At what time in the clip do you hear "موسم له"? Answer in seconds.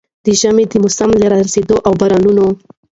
0.83-1.27